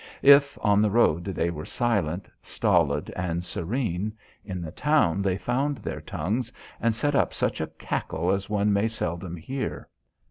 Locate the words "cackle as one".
7.77-8.73